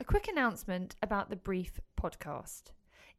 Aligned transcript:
A 0.00 0.04
quick 0.04 0.26
announcement 0.26 0.96
about 1.02 1.30
the 1.30 1.36
Brief 1.36 1.78
podcast. 1.96 2.72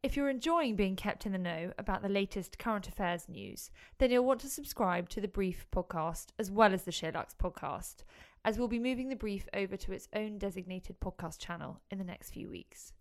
If 0.03 0.17
you're 0.17 0.29
enjoying 0.29 0.75
being 0.75 0.97
kept 0.97 1.25
in 1.25 1.31
the 1.31 1.37
know 1.37 1.71
about 1.79 2.01
the 2.01 2.09
latest 2.09 2.59
current 2.59 2.89
affairs 2.89 3.29
news, 3.29 3.71
then 3.97 4.11
you'll 4.11 4.25
want 4.25 4.41
to 4.41 4.49
subscribe 4.49 5.07
to 5.09 5.21
the 5.21 5.27
Brief 5.29 5.65
podcast 5.71 6.27
as 6.37 6.51
well 6.51 6.73
as 6.73 6.83
the 6.83 6.91
SheerLuxe 6.91 7.33
podcast, 7.41 8.03
as 8.43 8.59
we'll 8.59 8.67
be 8.67 8.77
moving 8.77 9.07
the 9.07 9.15
Brief 9.15 9.47
over 9.53 9.77
to 9.77 9.93
its 9.93 10.09
own 10.13 10.37
designated 10.37 10.99
podcast 10.99 11.39
channel 11.39 11.79
in 11.91 11.97
the 11.97 12.03
next 12.03 12.31
few 12.31 12.49
weeks. 12.49 12.91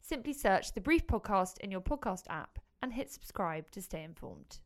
Simply 0.00 0.32
search 0.32 0.74
the 0.74 0.80
Brief 0.80 1.06
podcast 1.06 1.58
in 1.58 1.70
your 1.70 1.80
podcast 1.80 2.24
app 2.28 2.58
and 2.82 2.92
hit 2.92 3.12
subscribe 3.12 3.70
to 3.70 3.80
stay 3.80 4.02
informed. 4.02 4.58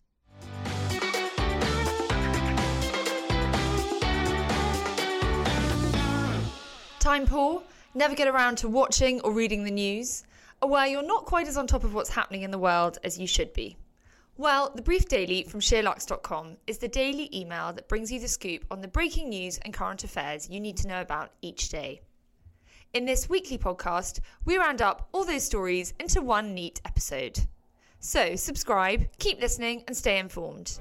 Time 6.98 7.26
poor? 7.26 7.62
Never 7.94 8.14
get 8.14 8.28
around 8.28 8.58
to 8.58 8.68
watching 8.68 9.20
or 9.20 9.32
reading 9.32 9.64
the 9.64 9.70
news? 9.70 10.24
or 10.64 10.70
where 10.70 10.86
you're 10.86 11.02
not 11.02 11.26
quite 11.26 11.46
as 11.46 11.58
on 11.58 11.66
top 11.66 11.84
of 11.84 11.92
what's 11.92 12.08
happening 12.08 12.40
in 12.40 12.50
the 12.50 12.58
world 12.58 12.98
as 13.04 13.18
you 13.18 13.26
should 13.26 13.52
be? 13.52 13.76
Well, 14.38 14.72
the 14.74 14.80
Brief 14.80 15.06
Daily 15.06 15.44
from 15.44 15.60
SheerLuxe.com 15.60 16.56
is 16.66 16.78
the 16.78 16.88
daily 16.88 17.28
email 17.32 17.72
that 17.74 17.86
brings 17.86 18.10
you 18.10 18.18
the 18.18 18.28
scoop 18.28 18.64
on 18.70 18.80
the 18.80 18.88
breaking 18.88 19.28
news 19.28 19.58
and 19.58 19.74
current 19.74 20.02
affairs 20.04 20.48
you 20.48 20.60
need 20.60 20.78
to 20.78 20.88
know 20.88 21.02
about 21.02 21.32
each 21.42 21.68
day. 21.68 22.00
In 22.94 23.04
this 23.04 23.28
weekly 23.28 23.58
podcast, 23.58 24.20
we 24.46 24.56
round 24.56 24.80
up 24.80 25.08
all 25.12 25.24
those 25.24 25.44
stories 25.44 25.92
into 26.00 26.22
one 26.22 26.54
neat 26.54 26.80
episode. 26.86 27.38
So, 28.00 28.34
subscribe, 28.34 29.06
keep 29.18 29.40
listening, 29.40 29.84
and 29.86 29.96
stay 29.96 30.18
informed. 30.18 30.78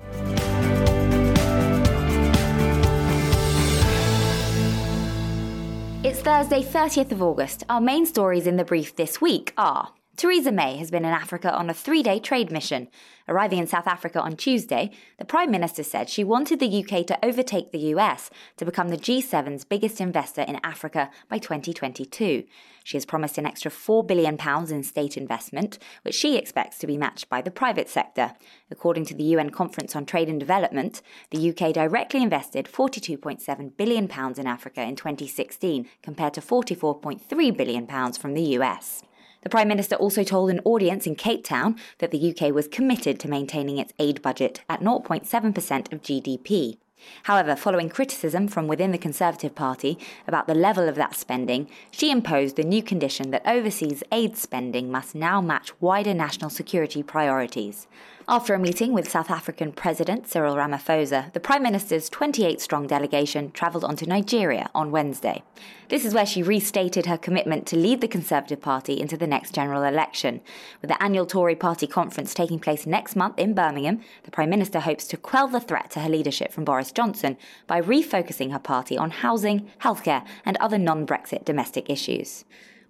It's 6.04 6.20
Thursday, 6.20 6.62
30th 6.62 7.14
of 7.14 7.22
August. 7.22 7.64
Our 7.70 7.80
main 7.80 8.06
stories 8.06 8.46
in 8.46 8.58
the 8.58 8.66
brief 8.66 8.94
this 8.94 9.22
week 9.22 9.54
are 9.58 9.94
Theresa 10.16 10.52
May 10.52 10.78
has 10.78 10.92
been 10.92 11.06
in 11.06 11.12
Africa 11.12 11.52
on 11.52 11.72
a 11.72 11.74
three 11.74 12.04
day 12.04 12.20
trade 12.20 12.52
mission. 12.52 12.88
Arriving 13.28 13.58
in 13.58 13.66
South 13.66 13.88
Africa 13.88 14.22
on 14.22 14.36
Tuesday, 14.36 14.92
the 15.18 15.26
Prime 15.26 15.50
Minister 15.50 15.82
said 15.82 16.08
she 16.08 16.24
wanted 16.24 16.60
the 16.60 16.84
UK 16.84 17.08
to 17.08 17.26
overtake 17.26 17.72
the 17.72 17.94
US 17.96 18.30
to 18.58 18.66
become 18.66 18.90
the 18.90 18.98
G7's 18.98 19.66
biggest 19.66 20.00
investor 20.00 20.44
in 20.44 20.60
Africa 20.64 21.10
by 21.30 21.40
2022. 21.40 22.44
She 22.84 22.98
has 22.98 23.08
promised 23.08 23.40
an 23.40 23.48
extra 23.48 23.72
£4 23.72 24.06
billion 24.06 24.38
in 24.72 24.84
state 24.84 25.18
investment, 25.18 25.80
which 26.04 26.14
she 26.14 26.38
expects 26.38 26.78
to 26.78 26.88
be 26.88 26.98
matched 26.98 27.28
by 27.28 27.42
the 27.42 27.50
private 27.50 27.90
sector. 27.90 28.36
According 28.70 29.06
to 29.06 29.16
the 29.16 29.24
UN 29.24 29.50
Conference 29.50 29.96
on 29.96 30.06
Trade 30.06 30.30
and 30.30 30.40
Development, 30.40 31.02
the 31.32 31.50
UK 31.50 31.74
directly 31.74 32.22
invested 32.22 32.70
£42.7 32.72 33.78
billion 33.78 34.04
in 34.38 34.48
Africa 34.48 34.84
in 34.84 34.96
2016, 34.96 35.90
compared 36.04 36.36
to 36.36 36.42
£44.3 36.42 37.58
billion 37.58 38.14
from 38.14 38.36
the 38.36 38.44
US. 38.60 39.02
The 39.44 39.50
Prime 39.50 39.68
Minister 39.68 39.96
also 39.98 40.24
told 40.24 40.50
an 40.50 40.62
audience 40.64 41.06
in 41.06 41.16
Cape 41.16 41.44
Town 41.44 41.76
that 42.00 42.12
the 42.12 42.34
UK 42.34 42.54
was 42.54 42.70
committed 42.70 43.20
to 43.20 43.28
maintaining 43.28 43.78
its 43.78 43.94
aid 44.00 44.22
budget 44.22 44.62
at 44.70 44.80
0.7% 44.80 45.92
of 45.92 46.02
GDP. 46.02 46.78
However, 47.24 47.58
following 47.58 47.90
criticism 47.90 48.48
from 48.48 48.68
within 48.68 48.94
the 48.94 48.98
Conservative 48.98 49.54
Party 49.54 50.00
about 50.26 50.48
the 50.48 50.56
level 50.56 50.88
of 50.88 50.96
that 50.96 51.16
spending, 51.16 51.68
she 51.92 52.10
imposed 52.10 52.56
the 52.56 52.64
new 52.64 52.82
condition 52.82 53.32
that 53.32 53.46
overseas 53.46 54.02
aid 54.14 54.38
spending 54.38 54.90
must 54.90 55.14
now 55.14 55.42
match 55.42 55.74
wider 55.82 56.14
national 56.14 56.50
security 56.50 57.04
priorities. 57.04 57.88
After 58.26 58.54
a 58.54 58.60
meeting 58.60 58.94
with 58.94 59.12
South 59.12 59.30
African 59.30 59.74
President 59.74 60.30
Cyril 60.30 60.56
Ramaphosa, 60.56 61.34
the 61.34 61.42
Prime 61.42 61.62
Minister's 61.62 62.10
28 62.10 62.62
strong 62.62 62.88
delegation 62.88 63.52
travelled 63.52 63.84
on 63.84 63.98
to 63.98 64.08
Nigeria 64.08 64.70
on 64.74 64.92
Wednesday. 64.92 65.44
This 65.90 66.06
is 66.06 66.14
where 66.14 66.26
she 66.26 66.42
restated 66.42 67.06
her 67.06 67.18
commitment 67.18 67.68
to 67.68 67.76
lead 67.76 68.00
the 68.00 68.08
Conservative 68.08 68.62
Party 68.62 69.02
into 69.02 69.18
the 69.18 69.28
next 69.28 69.54
general 69.54 69.84
election. 69.84 70.40
With 70.82 70.88
the 70.88 71.04
annual 71.04 71.26
Tory 71.26 71.56
party 71.58 71.86
conference 71.86 72.34
taking 72.34 72.60
place 72.60 72.86
next 72.86 73.18
month 73.18 73.38
in 73.38 73.54
Birmingham, 73.54 74.00
the 74.24 74.32
Prime 74.32 74.50
Minister 74.50 74.80
hopes 74.80 75.06
to 75.08 75.18
quell 75.18 75.50
the 75.50 75.60
threat 75.60 75.92
to 75.92 76.00
her 76.00 76.10
leadership 76.10 76.54
from 76.54 76.64
Boris 76.64 76.94
Johnson 76.94 77.36
by 77.68 77.82
refocusing 77.82 78.54
her 78.54 78.60
party 78.60 78.98
on 78.98 79.12
housing, 79.12 79.70
healthcare, 79.82 80.26
and 80.46 80.56
other 80.62 80.78
non 80.78 81.06
Brexit 81.06 81.44
domestic 81.44 81.90
issues. 81.90 82.46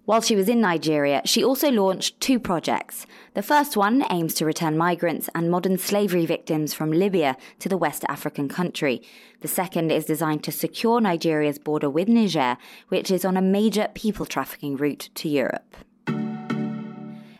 While 0.06 0.20
she 0.20 0.36
was 0.36 0.50
in 0.50 0.60
Nigeria, 0.60 1.22
she 1.24 1.42
also 1.42 1.70
launched 1.70 2.20
two 2.20 2.38
projects. 2.38 3.06
The 3.32 3.42
first 3.42 3.74
one 3.74 4.04
aims 4.10 4.34
to 4.34 4.44
return 4.44 4.76
migrants 4.76 5.30
and 5.34 5.50
modern 5.50 5.78
slavery 5.78 6.26
victims 6.26 6.74
from 6.74 6.90
Libya 6.92 7.38
to 7.60 7.70
the 7.70 7.78
West 7.78 8.04
African 8.06 8.46
country. 8.46 9.00
The 9.40 9.48
second 9.48 9.90
is 9.90 10.04
designed 10.04 10.44
to 10.44 10.52
secure 10.52 11.00
Nigeria's 11.00 11.58
border 11.58 11.88
with 11.88 12.08
Niger, 12.08 12.58
which 12.88 13.10
is 13.10 13.24
on 13.24 13.38
a 13.38 13.42
major 13.42 13.88
people 13.94 14.26
trafficking 14.26 14.76
route 14.76 15.08
to 15.14 15.28
Europe. 15.30 15.74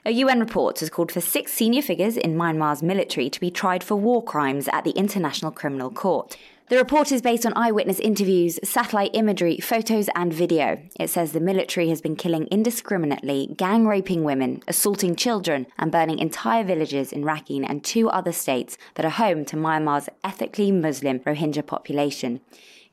A 0.07 0.11
UN 0.11 0.41
report 0.41 0.81
has 0.81 0.89
called 0.89 1.13
for 1.13 1.21
six 1.21 1.53
senior 1.53 1.83
figures 1.83 2.17
in 2.17 2.35
Myanmar's 2.35 2.83
military 2.83 3.29
to 3.29 3.41
be 3.41 3.51
tried 3.51 3.85
for 3.85 3.97
war 3.97 4.23
crimes 4.23 4.69
at 4.73 4.85
the 4.85 4.91
International 4.93 5.51
Criminal 5.51 5.91
Court. 5.91 6.37
The 6.71 6.79
report 6.79 7.13
is 7.13 7.21
based 7.21 7.45
on 7.45 7.53
eyewitness 7.57 8.01
interviews, 8.01 8.59
satellite 8.65 9.11
imagery, 9.13 9.59
photos, 9.59 10.09
and 10.15 10.33
video. 10.33 10.79
It 10.99 11.11
says 11.11 11.33
the 11.33 11.41
military 11.41 11.91
has 11.91 12.01
been 12.01 12.17
killing 12.17 12.47
indiscriminately, 12.47 13.55
gang 13.59 13.87
raping 13.87 14.25
women, 14.25 14.63
assaulting 14.67 15.15
children, 15.15 15.67
and 15.77 15.93
burning 15.93 16.19
entire 16.19 16.65
villages 16.65 17.13
in 17.13 17.23
Rakhine 17.23 17.67
and 17.69 17.85
two 17.85 18.09
other 18.09 18.33
states 18.33 18.79
that 18.95 19.05
are 19.05 19.11
home 19.11 19.45
to 19.45 19.57
Myanmar's 19.57 20.09
ethnically 20.25 20.73
Muslim 20.73 21.19
Rohingya 21.19 21.67
population. 21.67 22.41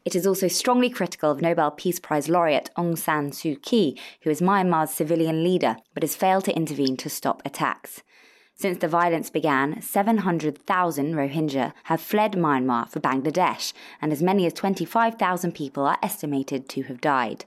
It 0.04 0.16
is 0.16 0.28
also 0.28 0.50
strongly 0.50 0.90
critical 0.90 1.32
of 1.32 1.42
Nobel 1.42 1.72
Peace 1.72 2.00
Prize 2.00 2.28
laureate 2.28 2.72
Aung 2.78 2.98
San 2.98 3.32
Suu 3.32 3.62
Kyi, 3.62 3.98
who 4.24 4.30
is 4.30 4.42
Myanmar's 4.42 4.92
civilian 4.92 5.46
leader, 5.46 5.78
but 5.94 6.04
has 6.04 6.14
failed 6.14 6.44
to 6.44 6.56
intervene 6.58 6.98
to 6.98 7.10
stop 7.10 7.42
attacks. 7.46 8.04
Since 8.56 8.78
the 8.78 8.88
violence 8.88 9.32
began, 9.32 9.82
700,000 9.82 11.16
Rohingya 11.16 11.74
have 11.86 12.00
fled 12.00 12.34
Myanmar 12.34 12.88
for 12.88 13.00
Bangladesh, 13.00 13.74
and 14.00 14.12
as 14.12 14.22
many 14.22 14.46
as 14.46 14.54
25,000 14.54 15.54
people 15.54 15.88
are 15.88 15.98
estimated 16.04 16.70
to 16.70 16.84
have 16.84 17.02
died. 17.02 17.46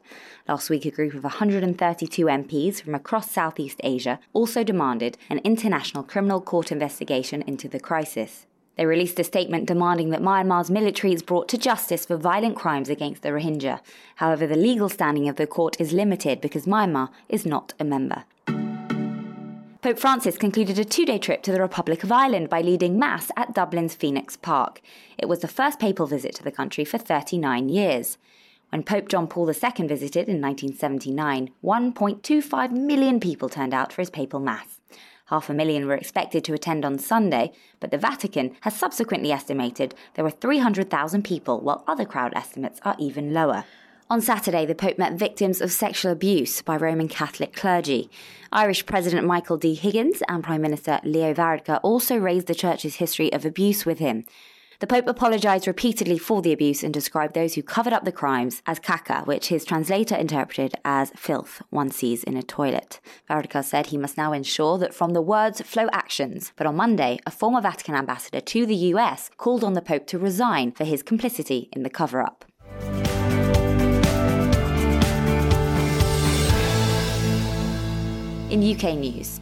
Last 0.48 0.70
week, 0.70 0.84
a 0.84 0.90
group 0.90 1.14
of 1.14 1.22
132 1.22 2.24
MPs 2.24 2.82
from 2.82 2.96
across 2.96 3.30
Southeast 3.30 3.80
Asia 3.84 4.18
also 4.32 4.64
demanded 4.64 5.16
an 5.30 5.38
international 5.44 6.02
criminal 6.02 6.40
court 6.40 6.72
investigation 6.72 7.42
into 7.42 7.68
the 7.68 7.78
crisis. 7.78 8.46
They 8.76 8.86
released 8.86 9.20
a 9.20 9.24
statement 9.24 9.66
demanding 9.66 10.10
that 10.10 10.20
Myanmar's 10.20 10.68
military 10.68 11.12
is 11.12 11.22
brought 11.22 11.48
to 11.50 11.58
justice 11.58 12.06
for 12.06 12.16
violent 12.16 12.56
crimes 12.56 12.88
against 12.88 13.22
the 13.22 13.28
Rohingya. 13.28 13.78
However, 14.16 14.48
the 14.48 14.56
legal 14.56 14.88
standing 14.88 15.28
of 15.28 15.36
the 15.36 15.46
court 15.46 15.80
is 15.80 15.92
limited 15.92 16.40
because 16.40 16.66
Myanmar 16.66 17.10
is 17.28 17.46
not 17.46 17.72
a 17.78 17.84
member. 17.84 18.24
Pope 19.84 19.98
Francis 19.98 20.38
concluded 20.38 20.78
a 20.78 20.84
two 20.86 21.04
day 21.04 21.18
trip 21.18 21.42
to 21.42 21.52
the 21.52 21.60
Republic 21.60 22.02
of 22.02 22.10
Ireland 22.10 22.48
by 22.48 22.62
leading 22.62 22.98
Mass 22.98 23.30
at 23.36 23.52
Dublin's 23.52 23.94
Phoenix 23.94 24.34
Park. 24.34 24.80
It 25.18 25.28
was 25.28 25.40
the 25.40 25.46
first 25.46 25.78
papal 25.78 26.06
visit 26.06 26.34
to 26.36 26.42
the 26.42 26.50
country 26.50 26.86
for 26.86 26.96
39 26.96 27.68
years. 27.68 28.16
When 28.70 28.82
Pope 28.82 29.10
John 29.10 29.28
Paul 29.28 29.46
II 29.46 29.86
visited 29.86 30.26
in 30.26 30.40
1979, 30.40 31.50
1.25 31.62 32.70
million 32.70 33.20
people 33.20 33.50
turned 33.50 33.74
out 33.74 33.92
for 33.92 34.00
his 34.00 34.08
papal 34.08 34.40
Mass. 34.40 34.80
Half 35.26 35.50
a 35.50 35.52
million 35.52 35.86
were 35.86 35.96
expected 35.96 36.44
to 36.44 36.54
attend 36.54 36.86
on 36.86 36.98
Sunday, 36.98 37.52
but 37.78 37.90
the 37.90 37.98
Vatican 37.98 38.56
has 38.62 38.74
subsequently 38.74 39.32
estimated 39.32 39.94
there 40.14 40.24
were 40.24 40.30
300,000 40.30 41.22
people, 41.22 41.60
while 41.60 41.84
other 41.86 42.06
crowd 42.06 42.32
estimates 42.34 42.80
are 42.86 42.96
even 42.98 43.34
lower. 43.34 43.66
On 44.10 44.20
Saturday, 44.20 44.66
the 44.66 44.74
Pope 44.74 44.98
met 44.98 45.14
victims 45.14 45.62
of 45.62 45.72
sexual 45.72 46.12
abuse 46.12 46.60
by 46.60 46.76
Roman 46.76 47.08
Catholic 47.08 47.56
clergy. 47.56 48.10
Irish 48.52 48.84
President 48.84 49.26
Michael 49.26 49.56
D. 49.56 49.72
Higgins 49.72 50.22
and 50.28 50.44
Prime 50.44 50.60
Minister 50.60 51.00
Leo 51.04 51.32
Varadkar 51.32 51.80
also 51.82 52.18
raised 52.18 52.46
the 52.46 52.54
Church's 52.54 52.96
history 52.96 53.32
of 53.32 53.46
abuse 53.46 53.86
with 53.86 54.00
him. 54.00 54.26
The 54.80 54.86
Pope 54.86 55.06
apologised 55.06 55.66
repeatedly 55.66 56.18
for 56.18 56.42
the 56.42 56.52
abuse 56.52 56.82
and 56.82 56.92
described 56.92 57.32
those 57.32 57.54
who 57.54 57.62
covered 57.62 57.94
up 57.94 58.04
the 58.04 58.12
crimes 58.12 58.60
as 58.66 58.78
caca, 58.78 59.26
which 59.26 59.48
his 59.48 59.64
translator 59.64 60.16
interpreted 60.16 60.74
as 60.84 61.10
filth 61.16 61.62
one 61.70 61.90
sees 61.90 62.22
in 62.24 62.36
a 62.36 62.42
toilet. 62.42 63.00
Varadkar 63.30 63.64
said 63.64 63.86
he 63.86 63.96
must 63.96 64.18
now 64.18 64.34
ensure 64.34 64.76
that 64.76 64.92
from 64.92 65.14
the 65.14 65.22
words 65.22 65.62
flow 65.62 65.88
actions. 65.92 66.52
But 66.56 66.66
on 66.66 66.76
Monday, 66.76 67.20
a 67.24 67.30
former 67.30 67.62
Vatican 67.62 67.94
ambassador 67.94 68.42
to 68.42 68.66
the 68.66 68.76
US 68.92 69.30
called 69.38 69.64
on 69.64 69.72
the 69.72 69.80
Pope 69.80 70.06
to 70.08 70.18
resign 70.18 70.72
for 70.72 70.84
his 70.84 71.02
complicity 71.02 71.70
in 71.72 71.84
the 71.84 71.90
cover 71.90 72.20
up. 72.20 72.44
In 78.54 78.62
UK 78.62 78.94
news, 78.96 79.40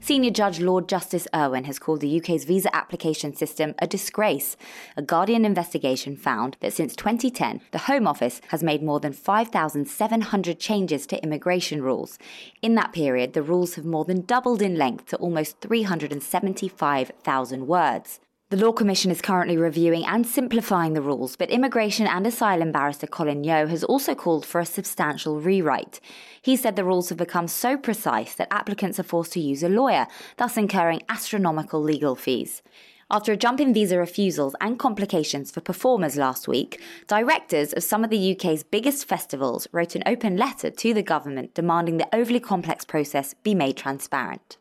Senior 0.00 0.30
Judge 0.30 0.58
Lord 0.58 0.88
Justice 0.88 1.28
Irwin 1.34 1.64
has 1.64 1.78
called 1.78 2.00
the 2.00 2.18
UK's 2.18 2.44
visa 2.44 2.74
application 2.74 3.36
system 3.36 3.74
a 3.80 3.86
disgrace. 3.86 4.56
A 4.96 5.02
Guardian 5.02 5.44
investigation 5.44 6.16
found 6.16 6.56
that 6.60 6.72
since 6.72 6.96
2010, 6.96 7.60
the 7.70 7.80
Home 7.80 8.06
Office 8.06 8.40
has 8.48 8.62
made 8.62 8.82
more 8.82 8.98
than 8.98 9.12
5,700 9.12 10.58
changes 10.58 11.06
to 11.08 11.22
immigration 11.22 11.82
rules. 11.82 12.18
In 12.62 12.76
that 12.76 12.94
period, 12.94 13.34
the 13.34 13.42
rules 13.42 13.74
have 13.74 13.84
more 13.84 14.06
than 14.06 14.22
doubled 14.22 14.62
in 14.62 14.78
length 14.78 15.04
to 15.08 15.18
almost 15.18 15.60
375,000 15.60 17.66
words. 17.66 18.20
The 18.54 18.64
Law 18.64 18.70
Commission 18.70 19.10
is 19.10 19.20
currently 19.20 19.56
reviewing 19.56 20.06
and 20.06 20.24
simplifying 20.24 20.92
the 20.92 21.02
rules, 21.02 21.34
but 21.34 21.50
immigration 21.50 22.06
and 22.06 22.24
asylum 22.24 22.70
barrister 22.70 23.08
Colin 23.08 23.42
Yeo 23.42 23.66
has 23.66 23.82
also 23.82 24.14
called 24.14 24.46
for 24.46 24.60
a 24.60 24.64
substantial 24.64 25.40
rewrite. 25.40 25.98
He 26.40 26.54
said 26.54 26.76
the 26.76 26.84
rules 26.84 27.08
have 27.08 27.18
become 27.18 27.48
so 27.48 27.76
precise 27.76 28.36
that 28.36 28.46
applicants 28.52 29.00
are 29.00 29.02
forced 29.02 29.32
to 29.32 29.40
use 29.40 29.64
a 29.64 29.68
lawyer, 29.68 30.06
thus 30.36 30.56
incurring 30.56 31.02
astronomical 31.08 31.82
legal 31.82 32.14
fees. 32.14 32.62
After 33.10 33.32
a 33.32 33.36
jump 33.36 33.58
in 33.58 33.74
visa 33.74 33.98
refusals 33.98 34.54
and 34.60 34.78
complications 34.78 35.50
for 35.50 35.60
performers 35.60 36.16
last 36.16 36.46
week, 36.46 36.80
directors 37.08 37.72
of 37.72 37.82
some 37.82 38.04
of 38.04 38.10
the 38.10 38.36
UK's 38.36 38.62
biggest 38.62 39.04
festivals 39.04 39.66
wrote 39.72 39.96
an 39.96 40.04
open 40.06 40.36
letter 40.36 40.70
to 40.70 40.94
the 40.94 41.02
government 41.02 41.54
demanding 41.54 41.96
the 41.96 42.14
overly 42.14 42.38
complex 42.38 42.84
process 42.84 43.34
be 43.42 43.52
made 43.52 43.76
transparent. 43.76 44.58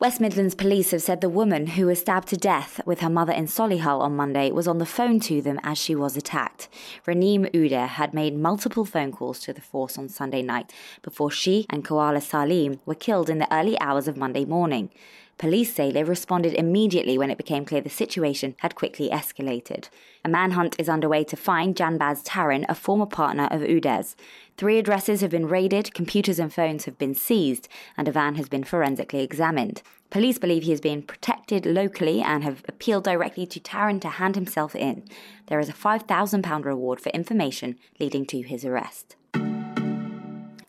West 0.00 0.18
Midlands 0.18 0.54
police 0.54 0.92
have 0.92 1.02
said 1.02 1.20
the 1.20 1.28
woman 1.28 1.66
who 1.66 1.84
was 1.84 2.00
stabbed 2.00 2.28
to 2.28 2.36
death 2.38 2.80
with 2.86 3.00
her 3.00 3.10
mother 3.10 3.34
in 3.34 3.44
Solihull 3.44 4.00
on 4.00 4.16
Monday 4.16 4.50
was 4.50 4.66
on 4.66 4.78
the 4.78 4.86
phone 4.86 5.20
to 5.20 5.42
them 5.42 5.60
as 5.62 5.76
she 5.76 5.94
was 5.94 6.16
attacked. 6.16 6.70
Raneem 7.06 7.50
Oudeh 7.52 7.86
had 7.86 8.14
made 8.14 8.34
multiple 8.34 8.86
phone 8.86 9.12
calls 9.12 9.40
to 9.40 9.52
the 9.52 9.60
force 9.60 9.98
on 9.98 10.08
Sunday 10.08 10.40
night 10.40 10.72
before 11.02 11.30
she 11.30 11.66
and 11.68 11.84
Khaola 11.84 12.22
Saleem 12.22 12.78
were 12.86 12.94
killed 12.94 13.28
in 13.28 13.40
the 13.40 13.54
early 13.54 13.78
hours 13.78 14.08
of 14.08 14.16
Monday 14.16 14.46
morning. 14.46 14.88
Police 15.40 15.72
say 15.72 15.90
they 15.90 16.04
responded 16.04 16.52
immediately 16.52 17.16
when 17.16 17.30
it 17.30 17.38
became 17.38 17.64
clear 17.64 17.80
the 17.80 17.88
situation 17.88 18.54
had 18.58 18.74
quickly 18.74 19.08
escalated. 19.08 19.88
A 20.22 20.28
manhunt 20.28 20.76
is 20.78 20.86
underway 20.86 21.24
to 21.24 21.34
find 21.34 21.74
Janbaz 21.74 22.22
Tarin, 22.26 22.66
a 22.68 22.74
former 22.74 23.06
partner 23.06 23.48
of 23.50 23.62
Oudeh's. 23.62 24.16
Three 24.58 24.78
addresses 24.78 25.22
have 25.22 25.30
been 25.30 25.48
raided, 25.48 25.94
computers 25.94 26.38
and 26.38 26.52
phones 26.52 26.84
have 26.84 26.98
been 26.98 27.14
seized, 27.14 27.70
and 27.96 28.06
a 28.06 28.12
van 28.12 28.34
has 28.34 28.50
been 28.50 28.64
forensically 28.64 29.22
examined. 29.22 29.80
Police 30.10 30.38
believe 30.38 30.64
he 30.64 30.74
is 30.74 30.80
being 30.82 31.00
protected 31.00 31.64
locally 31.64 32.20
and 32.20 32.44
have 32.44 32.62
appealed 32.68 33.04
directly 33.04 33.46
to 33.46 33.58
Tarin 33.58 33.98
to 34.02 34.08
hand 34.08 34.34
himself 34.34 34.76
in. 34.76 35.04
There 35.46 35.58
is 35.58 35.70
a 35.70 35.72
£5,000 35.72 36.64
reward 36.66 37.00
for 37.00 37.08
information 37.10 37.78
leading 37.98 38.26
to 38.26 38.42
his 38.42 38.66
arrest. 38.66 39.16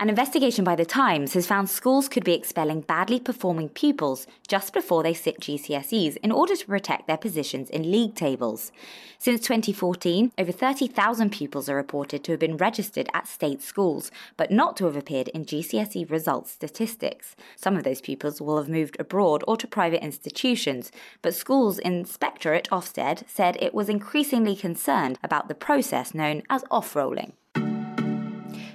An 0.02 0.10
investigation 0.10 0.64
by 0.64 0.76
The 0.76 0.84
Times 0.84 1.34
has 1.34 1.46
found 1.46 1.70
schools 1.70 2.10
could 2.10 2.24
be 2.24 2.34
expelling 2.34 2.82
badly 2.82 3.20
performing 3.20 3.70
pupils 3.70 4.26
just 4.48 4.74
before 4.74 5.04
they 5.04 5.14
sit 5.14 5.40
GCSEs 5.40 6.18
in 6.24 6.32
order 6.32 6.56
to 6.56 6.66
protect 6.66 7.06
their 7.06 7.18
positions 7.18 7.70
in 7.70 7.92
league 7.92 8.16
tables. 8.16 8.72
Since 9.20 9.42
2014, 9.42 10.32
over 10.40 10.52
30,000 10.52 11.30
pupils 11.32 11.70
are 11.70 11.76
reported 11.76 12.24
to 12.24 12.32
have 12.32 12.40
been 12.40 12.58
registered 12.58 13.10
at 13.14 13.28
state 13.28 13.62
schools, 13.62 14.10
but 14.38 14.50
not 14.50 14.76
to 14.78 14.86
have 14.86 14.96
appeared 14.96 15.28
in 15.28 15.46
GCSE 15.46 16.10
results 16.10 16.50
statistics. 16.50 17.36
Some 17.56 17.78
of 17.78 17.84
those 17.84 18.02
pupils 18.02 18.42
will 18.42 18.58
have 18.58 18.68
moved 18.68 19.00
abroad 19.00 19.44
or 19.48 19.56
to 19.58 19.68
private 19.68 20.04
institutions, 20.04 20.92
but 21.22 21.36
schools 21.36 21.78
inspectorate 21.78 22.68
Ofsted 22.72 23.30
said 23.30 23.56
it 23.60 23.76
was 23.76 23.88
increasingly 23.88 24.56
concerned 24.56 25.20
about 25.24 25.48
the 25.48 25.54
process 25.54 26.16
known 26.16 26.42
as 26.50 26.64
off-rolling. 26.72 27.34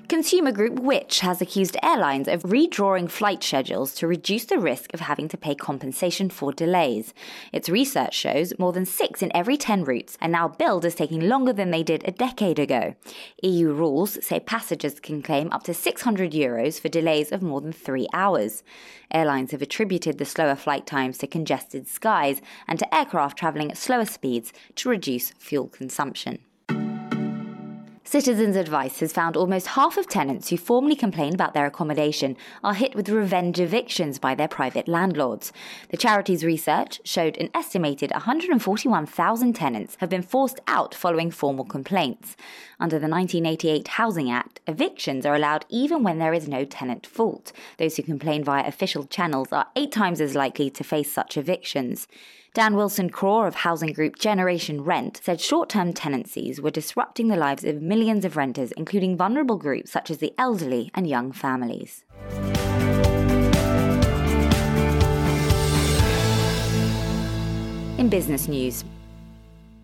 Consumer 0.09 0.53
group 0.53 0.79
Which 0.79 1.19
has 1.21 1.43
accused 1.43 1.77
airlines 1.83 2.29
of 2.29 2.45
redrawing 2.45 3.11
flight 3.11 3.43
schedules 3.43 3.93
to 3.97 4.07
reduce 4.07 4.45
the 4.45 4.59
risk 4.59 4.95
of 4.95 5.01
having 5.01 5.27
to 5.29 5.37
pay 5.37 5.57
compensation 5.57 6.31
for 6.31 6.53
delays. 6.53 7.13
Its 7.53 7.69
research 7.69 8.15
shows 8.15 8.57
more 8.57 8.73
than 8.73 8.87
six 8.87 9.21
in 9.21 9.35
every 9.35 9.57
10 9.57 9.83
routes 9.83 10.17
are 10.23 10.29
now 10.29 10.47
billed 10.47 10.85
as 10.85 10.95
taking 10.95 11.29
longer 11.29 11.53
than 11.53 11.73
they 11.73 11.83
did 11.83 12.07
a 12.07 12.13
decade 12.13 12.61
ago. 12.61 12.95
EU 13.43 13.73
rules 13.73 14.25
say 14.25 14.39
passengers 14.39 15.01
can 15.01 15.23
claim 15.23 15.51
up 15.51 15.65
to 15.65 15.75
600 15.75 16.31
euros 16.31 16.81
for 16.81 16.89
delays 16.89 17.33
of 17.33 17.43
more 17.43 17.61
than 17.61 17.73
three 17.73 18.07
hours. 18.13 18.63
Airlines 19.11 19.51
have 19.51 19.63
attributed 19.63 20.19
the 20.19 20.25
slower 20.25 20.55
flight 20.55 20.87
times 20.87 21.19
to 21.19 21.27
congested 21.27 21.89
skies 21.89 22.41
and 22.69 22.79
to 22.79 22.95
aircraft 22.95 23.37
travelling 23.37 23.73
at 23.73 23.77
slower 23.77 24.05
speeds 24.05 24.53
to 24.77 24.89
reduce 24.89 25.31
fuel 25.33 25.67
consumption. 25.67 26.39
Citizens 28.07 28.55
Advice 28.55 29.01
has 29.01 29.13
found 29.13 29.37
almost 29.37 29.67
half 29.67 29.97
of 29.97 30.09
tenants 30.09 30.49
who 30.49 30.57
formally 30.57 30.95
complain 30.95 31.35
about 31.35 31.55
their 31.55 31.67
accommodation 31.67 32.37
are 32.63 32.75
hit 32.75 32.95
with 32.95 33.09
revenge 33.09 33.59
evictions 33.59 34.21
by 34.21 34.33
their 34.33 34.47
private 34.47 34.87
landlords. 34.87 35.53
The 35.89 35.97
charity's 35.97 36.45
research 36.45 37.01
showed 37.03 37.37
an 37.37 37.51
estimated 37.53 38.13
141,000 38.13 39.53
tenants 39.55 39.97
have 39.99 40.09
been 40.09 40.23
forced 40.23 40.61
out 40.69 40.95
following 40.95 41.33
formal 41.33 41.65
complaints. 41.65 42.37
Under 42.79 43.01
the 43.01 43.09
1988 43.09 43.89
Housing 43.89 44.31
Act, 44.31 44.61
evictions 44.69 45.27
are 45.27 45.35
allowed 45.35 45.65
even 45.69 46.05
when 46.05 46.21
there 46.21 46.33
is 46.33 46.47
no 46.47 46.65
tenant 46.65 47.09
fault. 47.09 47.51
Those 47.77 47.97
who 47.97 48.05
complain 48.05 48.45
via 48.45 48.69
official 48.69 49.03
channels 49.03 49.49
are 49.51 49.67
eight 49.75 49.91
times 49.91 50.21
as 50.21 50.37
likely 50.37 50.71
to 50.71 50.85
face 50.85 51.11
such 51.11 51.37
evictions. 51.37 52.07
Dan 52.57 52.75
Wilson 52.75 53.11
Craw 53.11 53.45
of 53.45 53.55
housing 53.55 53.93
group 53.93 54.19
Generation 54.19 54.83
Rent 54.83 55.21
said 55.23 55.43
short 55.43 55.69
term 55.69 55.93
tenancies 55.93 56.59
were 56.59 56.71
disrupting 56.71 57.29
the 57.29 57.37
lives 57.37 57.65
of 57.65 57.83
millions 57.83 58.25
of 58.25 58.35
renters, 58.35 58.73
including 58.79 59.15
vulnerable 59.15 59.59
groups 59.59 59.91
such 59.91 60.11
as 60.11 60.17
the 60.17 60.33
elderly 60.39 60.91
and 60.95 61.07
young 61.07 61.33
families. 61.33 62.03
In 67.99 68.09
business 68.09 68.49
news, 68.49 68.87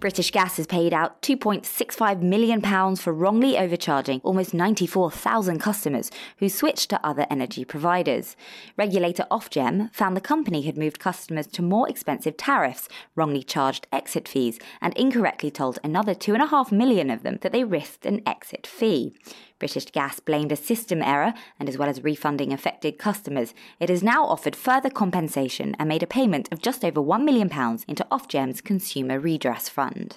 British 0.02 0.32
Gas 0.32 0.56
has 0.56 0.66
paid 0.66 0.93
out 0.93 1.22
£2.65 1.22 2.22
million 2.22 2.60
for 2.96 3.12
wrongly 3.12 3.56
overcharging 3.56 4.20
almost 4.25 4.52
94,000 4.52 5.60
customers 5.60 6.10
who 6.38 6.49
switched 6.49 6.90
to 6.90 7.06
other 7.06 7.25
energy 7.31 7.64
providers. 7.64 8.34
Regulator 8.76 9.25
Ofgem 9.31 9.94
found 9.94 10.16
the 10.16 10.20
company 10.20 10.62
had 10.62 10.76
moved 10.76 10.99
customers 10.99 11.46
to 11.46 11.62
more 11.62 11.88
expensive 11.88 12.37
tariffs, 12.37 12.88
wrongly 13.14 13.44
charged 13.44 13.87
exit 13.93 14.26
fees, 14.26 14.58
and 14.81 14.93
incorrectly 14.94 15.52
told 15.52 15.78
another 15.84 16.16
2.5 16.16 16.72
million 16.72 17.08
of 17.08 17.22
them 17.22 17.38
that 17.43 17.52
they 17.52 17.62
risked 17.62 18.04
an 18.04 18.22
exit 18.26 18.66
fee. 18.66 19.14
British 19.62 19.93
Gas 19.93 20.19
blamed 20.19 20.50
a 20.50 20.56
system 20.56 21.00
error, 21.03 21.35
and 21.61 21.69
as 21.69 21.79
well 21.79 21.88
as 21.88 22.03
refunding 22.03 22.53
affected 22.53 22.99
customers, 22.99 23.55
it 23.79 23.91
has 23.91 24.02
now 24.02 24.25
offered 24.25 24.57
further 24.57 24.90
compensation 24.90 25.76
and 25.78 25.88
made 25.88 26.02
a 26.02 26.07
payment 26.09 26.49
of 26.50 26.61
just 26.61 26.85
over 26.85 27.00
£1 27.00 27.23
million 27.23 27.49
into 27.87 28.04
Ofgem's 28.11 28.61
Consumer 28.61 29.21
Redress 29.21 29.69
Fund. 29.69 30.16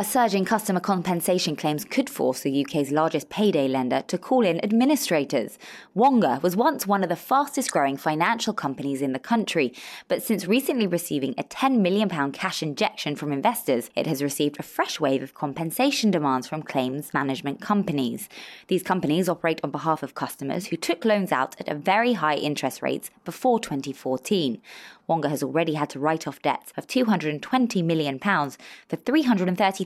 A 0.00 0.04
surge 0.04 0.32
in 0.32 0.44
customer 0.44 0.78
compensation 0.78 1.56
claims 1.56 1.84
could 1.84 2.08
force 2.08 2.42
the 2.42 2.64
UK's 2.64 2.92
largest 2.92 3.30
payday 3.30 3.66
lender 3.66 4.04
to 4.06 4.16
call 4.16 4.46
in 4.46 4.62
administrators. 4.64 5.58
Wonga 5.92 6.38
was 6.40 6.54
once 6.54 6.86
one 6.86 7.02
of 7.02 7.08
the 7.08 7.16
fastest 7.16 7.72
growing 7.72 7.96
financial 7.96 8.54
companies 8.54 9.02
in 9.02 9.12
the 9.12 9.18
country, 9.18 9.74
but 10.06 10.22
since 10.22 10.46
recently 10.46 10.86
receiving 10.86 11.34
a 11.36 11.42
£10 11.42 11.80
million 11.80 12.08
cash 12.30 12.62
injection 12.62 13.16
from 13.16 13.32
investors, 13.32 13.90
it 13.96 14.06
has 14.06 14.22
received 14.22 14.60
a 14.60 14.62
fresh 14.62 15.00
wave 15.00 15.20
of 15.20 15.34
compensation 15.34 16.12
demands 16.12 16.46
from 16.46 16.62
claims 16.62 17.12
management 17.12 17.60
companies. 17.60 18.28
These 18.68 18.84
companies 18.84 19.28
operate 19.28 19.60
on 19.64 19.72
behalf 19.72 20.04
of 20.04 20.14
customers 20.14 20.66
who 20.66 20.76
took 20.76 21.04
loans 21.04 21.32
out 21.32 21.60
at 21.60 21.76
very 21.76 22.12
high 22.12 22.36
interest 22.36 22.82
rates 22.82 23.10
before 23.24 23.58
2014. 23.58 24.62
Wonga 25.08 25.30
has 25.30 25.42
already 25.42 25.74
had 25.74 25.90
to 25.90 25.98
write 25.98 26.28
off 26.28 26.42
debts 26.42 26.70
of 26.76 26.86
£220 26.86 27.82
million 27.82 28.20
for 28.20 28.96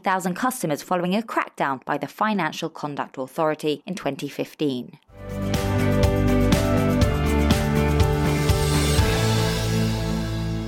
330,000 0.03 0.35
customers 0.35 0.83
following 0.83 1.15
a 1.15 1.23
crackdown 1.23 1.85
by 1.85 1.97
the 1.97 2.09
Financial 2.09 2.69
Conduct 2.69 3.19
Authority 3.19 3.83
in 3.87 3.95
2015. 3.95 4.99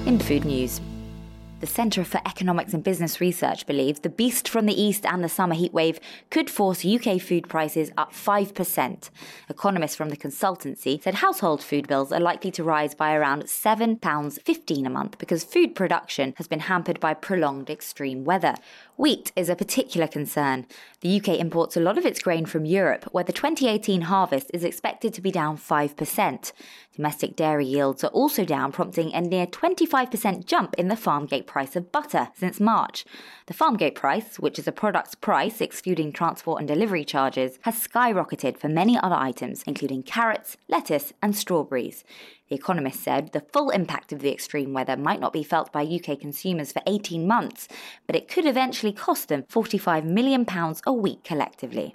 In 0.06 0.18
food 0.20 0.44
news, 0.44 0.80
the 1.64 1.70
Centre 1.70 2.04
for 2.04 2.20
Economics 2.26 2.74
and 2.74 2.84
Business 2.84 3.22
Research 3.22 3.66
believes 3.66 4.00
the 4.00 4.10
beast 4.10 4.50
from 4.50 4.66
the 4.66 4.78
east 4.78 5.06
and 5.06 5.24
the 5.24 5.30
summer 5.30 5.54
heatwave 5.54 5.98
could 6.28 6.50
force 6.50 6.84
UK 6.84 7.18
food 7.18 7.48
prices 7.48 7.90
up 7.96 8.12
5%. 8.12 9.08
Economists 9.48 9.96
from 9.96 10.10
the 10.10 10.16
consultancy 10.18 11.02
said 11.02 11.14
household 11.14 11.62
food 11.62 11.88
bills 11.88 12.12
are 12.12 12.20
likely 12.20 12.50
to 12.50 12.62
rise 12.62 12.94
by 12.94 13.14
around 13.14 13.44
£7.15 13.44 14.86
a 14.86 14.90
month 14.90 15.16
because 15.16 15.42
food 15.42 15.74
production 15.74 16.34
has 16.36 16.46
been 16.46 16.60
hampered 16.60 17.00
by 17.00 17.14
prolonged 17.14 17.70
extreme 17.70 18.24
weather. 18.24 18.56
Wheat 18.96 19.32
is 19.34 19.48
a 19.48 19.56
particular 19.56 20.06
concern. 20.06 20.66
The 21.00 21.16
UK 21.16 21.40
imports 21.40 21.76
a 21.76 21.80
lot 21.80 21.98
of 21.98 22.06
its 22.06 22.22
grain 22.22 22.46
from 22.46 22.64
Europe, 22.64 23.06
where 23.10 23.24
the 23.24 23.32
2018 23.32 24.02
harvest 24.02 24.52
is 24.54 24.62
expected 24.62 25.12
to 25.14 25.20
be 25.20 25.32
down 25.32 25.58
5%. 25.58 26.52
Domestic 26.94 27.34
dairy 27.34 27.66
yields 27.66 28.04
are 28.04 28.12
also 28.12 28.44
down, 28.44 28.70
prompting 28.70 29.12
a 29.12 29.20
near 29.20 29.48
25% 29.48 30.46
jump 30.46 30.74
in 30.78 30.86
the 30.86 30.94
farmgate 30.94 31.46
price 31.46 31.74
of 31.74 31.90
butter 31.90 32.28
since 32.36 32.60
March. 32.60 33.04
The 33.46 33.54
farmgate 33.54 33.96
price, 33.96 34.38
which 34.38 34.60
is 34.60 34.68
a 34.68 34.72
product's 34.72 35.16
price 35.16 35.60
excluding 35.60 36.12
transport 36.12 36.60
and 36.60 36.68
delivery 36.68 37.04
charges, 37.04 37.58
has 37.62 37.84
skyrocketed 37.84 38.58
for 38.58 38.68
many 38.68 38.96
other 38.96 39.16
items, 39.16 39.64
including 39.66 40.04
carrots, 40.04 40.56
lettuce, 40.68 41.12
and 41.20 41.34
strawberries. 41.34 42.04
The 42.54 42.60
Economist 42.60 43.02
said 43.02 43.32
the 43.32 43.40
full 43.52 43.70
impact 43.70 44.12
of 44.12 44.20
the 44.20 44.32
extreme 44.32 44.72
weather 44.72 44.96
might 44.96 45.18
not 45.18 45.32
be 45.32 45.42
felt 45.42 45.72
by 45.72 45.82
UK 45.82 46.20
consumers 46.20 46.70
for 46.70 46.82
18 46.86 47.26
months, 47.26 47.66
but 48.06 48.14
it 48.14 48.28
could 48.28 48.46
eventually 48.46 48.92
cost 48.92 49.26
them 49.26 49.42
£45 49.42 50.04
million 50.04 50.46
a 50.86 50.92
week 50.92 51.24
collectively. 51.24 51.92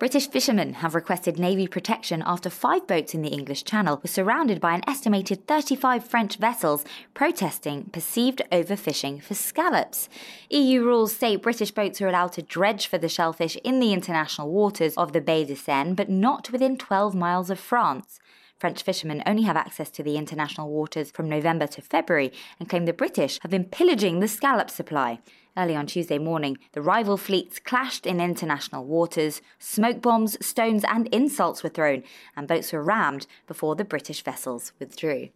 British 0.00 0.28
fishermen 0.28 0.74
have 0.74 0.96
requested 0.96 1.38
Navy 1.38 1.68
protection 1.68 2.24
after 2.26 2.50
five 2.50 2.88
boats 2.88 3.14
in 3.14 3.22
the 3.22 3.28
English 3.28 3.62
Channel 3.62 4.00
were 4.02 4.08
surrounded 4.08 4.60
by 4.60 4.74
an 4.74 4.82
estimated 4.88 5.46
35 5.46 6.04
French 6.04 6.36
vessels 6.36 6.84
protesting 7.14 7.84
perceived 7.92 8.42
overfishing 8.50 9.22
for 9.22 9.34
scallops. 9.34 10.08
EU 10.50 10.82
rules 10.82 11.14
say 11.14 11.36
British 11.36 11.70
boats 11.70 12.02
are 12.02 12.08
allowed 12.08 12.32
to 12.32 12.42
dredge 12.42 12.88
for 12.88 12.98
the 12.98 13.08
shellfish 13.08 13.54
in 13.62 13.78
the 13.78 13.92
international 13.92 14.50
waters 14.50 14.94
of 14.96 15.12
the 15.12 15.20
Baie 15.20 15.44
de 15.44 15.54
Seine, 15.54 15.94
but 15.94 16.10
not 16.10 16.50
within 16.50 16.76
12 16.76 17.14
miles 17.14 17.48
of 17.48 17.60
France. 17.60 18.18
French 18.58 18.82
fishermen 18.82 19.22
only 19.24 19.42
have 19.42 19.56
access 19.56 19.88
to 19.90 20.02
the 20.02 20.16
international 20.16 20.68
waters 20.68 21.10
from 21.10 21.28
November 21.28 21.66
to 21.68 21.80
February 21.80 22.32
and 22.58 22.68
claim 22.68 22.86
the 22.86 22.92
British 22.92 23.38
have 23.42 23.50
been 23.50 23.64
pillaging 23.64 24.18
the 24.18 24.26
scallop 24.26 24.68
supply. 24.68 25.20
Early 25.56 25.76
on 25.76 25.86
Tuesday 25.86 26.18
morning, 26.18 26.58
the 26.72 26.82
rival 26.82 27.16
fleets 27.16 27.58
clashed 27.58 28.04
in 28.04 28.20
international 28.20 28.84
waters, 28.84 29.40
smoke 29.58 30.02
bombs, 30.02 30.44
stones, 30.44 30.84
and 30.88 31.06
insults 31.08 31.62
were 31.62 31.68
thrown, 31.68 32.02
and 32.36 32.48
boats 32.48 32.72
were 32.72 32.82
rammed 32.82 33.26
before 33.46 33.76
the 33.76 33.84
British 33.84 34.22
vessels 34.22 34.72
withdrew. 34.78 35.28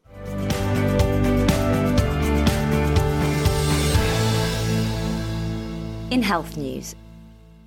In 6.11 6.23
health 6.23 6.57
news, 6.57 6.95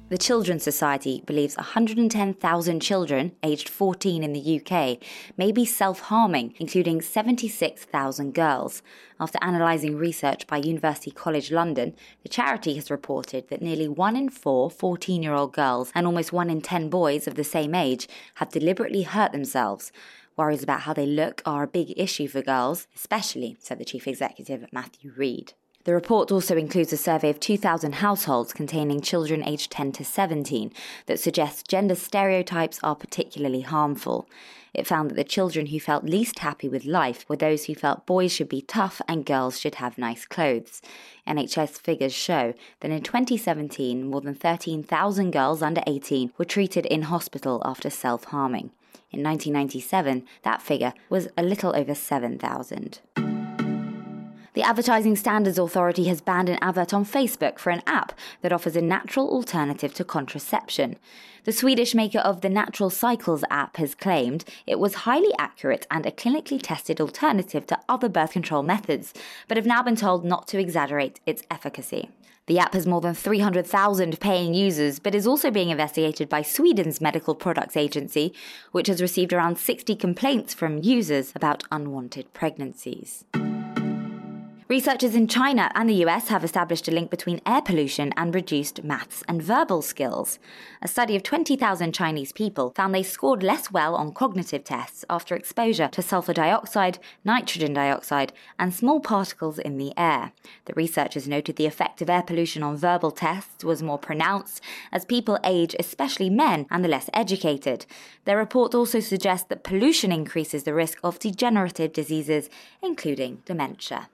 the 0.08 0.18
Children's 0.20 0.62
Society 0.62 1.24
believes 1.26 1.58
110,000 1.58 2.80
children 2.80 3.32
aged 3.42 3.68
14 3.68 4.24
in 4.24 4.34
the 4.34 4.62
UK 4.62 5.00
may 5.36 5.52
be 5.52 5.66
self 5.66 6.00
harming, 6.02 6.54
including 6.60 7.02
76,000 7.02 8.34
girls. 8.34 8.84
After 9.20 9.40
analysing 9.42 9.98
research 9.98 10.46
by 10.46 10.58
University 10.58 11.10
College 11.10 11.52
London, 11.52 11.96
the 12.22 12.30
charity 12.30 12.76
has 12.76 12.92
reported 12.92 13.50
that 13.50 13.64
nearly 13.64 13.88
1 13.88 14.16
in 14.16 14.30
4 14.30 14.70
14 14.70 15.24
year 15.24 15.34
old 15.34 15.54
girls 15.54 15.92
and 15.96 16.06
almost 16.06 16.32
1 16.32 16.52
in 16.52 16.62
10 16.62 16.90
boys 16.90 17.26
of 17.28 17.34
the 17.34 17.44
same 17.44 17.74
age 17.74 18.08
have 18.36 18.50
deliberately 18.52 19.04
hurt 19.04 19.32
themselves. 19.32 19.92
Worries 20.38 20.62
about 20.62 20.82
how 20.82 20.94
they 20.94 21.08
look 21.08 21.42
are 21.48 21.64
a 21.64 21.68
big 21.68 21.94
issue 21.98 22.28
for 22.28 22.44
girls, 22.44 22.88
especially, 22.96 23.58
said 23.60 23.80
the 23.80 23.86
chief 23.86 24.08
executive 24.08 24.68
Matthew 24.72 25.14
Reed. 25.18 25.54
The 25.86 25.94
report 25.94 26.32
also 26.32 26.58
includes 26.58 26.92
a 26.92 26.98
survey 26.98 27.30
of 27.30 27.40
2,000 27.40 27.96
households 27.96 28.54
containing 28.54 29.02
children 29.02 29.48
aged 29.48 29.72
10 29.72 29.92
to 29.94 30.04
17 30.04 30.74
that 31.06 31.20
suggests 31.20 31.62
gender 31.62 31.94
stereotypes 31.94 32.80
are 32.82 32.96
particularly 32.96 33.62
harmful. 33.62 34.28
It 34.74 34.88
found 34.88 35.12
that 35.12 35.16
the 35.16 35.24
children 35.24 35.68
who 35.68 35.80
felt 35.80 36.04
least 36.04 36.40
happy 36.40 36.68
with 36.68 36.86
life 36.86 37.24
were 37.30 37.36
those 37.36 37.66
who 37.66 37.76
felt 37.76 38.08
boys 38.08 38.32
should 38.32 38.50
be 38.50 38.64
tough 38.64 39.00
and 39.08 39.28
girls 39.28 39.60
should 39.60 39.76
have 39.76 40.00
nice 40.00 40.26
clothes. 40.26 40.82
NHS 41.28 41.80
figures 41.80 42.14
show 42.14 42.56
that 42.80 42.92
in 42.92 43.04
2017, 43.04 44.08
more 44.08 44.22
than 44.22 44.34
13,000 44.34 45.30
girls 45.30 45.62
under 45.62 45.84
18 45.86 46.34
were 46.40 46.46
treated 46.46 46.88
in 46.88 47.04
hospital 47.04 47.62
after 47.64 47.92
self 47.92 48.26
harming. 48.26 48.72
In 49.12 49.22
1997, 49.22 50.26
that 50.42 50.64
figure 50.64 50.94
was 51.10 51.28
a 51.38 51.44
little 51.44 51.76
over 51.76 51.94
7,000. 51.94 53.25
The 54.56 54.64
Advertising 54.64 55.18
Standards 55.18 55.60
Authority 55.60 56.06
has 56.06 56.22
banned 56.22 56.48
an 56.48 56.58
advert 56.62 56.94
on 56.94 57.04
Facebook 57.04 57.60
for 57.60 57.72
an 57.72 57.84
app 57.86 58.14
that 58.42 58.54
offers 58.54 58.78
a 58.78 58.82
natural 58.82 59.28
alternative 59.28 59.94
to 59.96 60.06
contraception. 60.06 60.96
The 61.44 61.52
Swedish 61.52 61.94
maker 61.94 62.20
of 62.20 62.40
the 62.40 62.48
Natural 62.48 62.90
Cycles 62.90 63.44
app 63.50 63.76
has 63.76 63.94
claimed 63.94 64.46
it 64.66 64.80
was 64.80 65.04
highly 65.04 65.34
accurate 65.38 65.86
and 65.92 66.06
a 66.06 66.12
clinically 66.12 66.62
tested 66.62 67.02
alternative 67.02 67.68
to 67.68 67.80
other 67.90 68.08
birth 68.08 68.32
control 68.32 68.64
methods, 68.64 69.14
but 69.50 69.58
have 69.58 69.66
now 69.66 69.84
been 69.84 69.98
told 69.98 70.24
not 70.24 70.48
to 70.48 70.58
exaggerate 70.58 71.20
its 71.26 71.44
efficacy. 71.52 72.10
The 72.48 72.60
app 72.60 72.76
has 72.76 72.88
more 72.88 73.02
than 73.02 73.14
300,000 73.14 74.22
paying 74.22 74.54
users, 74.54 75.00
but 75.00 75.16
is 75.16 75.28
also 75.28 75.52
being 75.52 75.70
investigated 75.70 76.30
by 76.30 76.44
Sweden's 76.44 77.02
Medical 77.02 77.36
Products 77.36 77.76
Agency, 77.76 78.34
which 78.72 78.88
has 78.88 79.02
received 79.02 79.34
around 79.34 79.58
60 79.58 79.98
complaints 79.98 80.54
from 80.54 80.78
users 80.82 81.34
about 81.36 81.66
unwanted 81.72 82.32
pregnancies. 82.32 83.26
Researchers 84.68 85.14
in 85.14 85.28
China 85.28 85.72
and 85.76 85.88
the 85.88 86.04
US 86.06 86.30
have 86.30 86.44
established 86.44 86.88
a 86.88 86.92
link 86.92 87.12
between 87.12 87.40
air 87.46 87.62
pollution 87.62 88.12
and 88.18 88.34
reduced 88.34 88.84
maths 88.84 89.24
and 89.28 89.40
verbal 89.40 89.84
skills. 89.84 90.40
A 90.82 90.88
study 90.88 91.16
of 91.16 91.22
20,000 91.22 91.94
Chinese 91.94 92.32
people 92.32 92.74
found 92.76 92.92
they 92.92 93.04
scored 93.04 93.44
less 93.44 93.72
well 93.72 93.94
on 93.94 94.12
cognitive 94.12 94.64
tests 94.64 95.06
after 95.08 95.36
exposure 95.36 95.88
to 95.90 96.02
sulfur 96.02 96.34
dioxide, 96.34 96.98
nitrogen 97.24 97.74
dioxide, 97.74 98.34
and 98.58 98.74
small 98.74 99.00
particles 99.00 99.60
in 99.60 99.78
the 99.78 99.94
air. 99.96 100.32
The 100.66 100.74
researchers 100.76 101.28
noted 101.28 101.58
the 101.58 101.68
effect 101.68 102.02
of 102.02 102.10
air 102.10 102.24
pollution 102.24 102.64
on 102.64 102.76
verbal 102.76 103.12
tests 103.12 103.64
was 103.64 103.84
more 103.84 104.00
pronounced 104.00 104.62
as 104.92 105.06
people 105.06 105.38
age, 105.44 105.76
especially 105.78 106.32
men, 106.32 106.66
and 106.72 106.84
the 106.84 106.90
less 106.90 107.08
educated. 107.14 107.86
Their 108.24 108.38
report 108.38 108.74
also 108.74 109.00
suggests 109.00 109.48
that 109.50 109.64
pollution 109.64 110.12
increases 110.12 110.64
the 110.64 110.74
risk 110.74 110.98
of 111.04 111.20
degenerative 111.20 111.94
diseases, 111.94 112.50
including 112.82 113.44
dementia. 113.46 114.10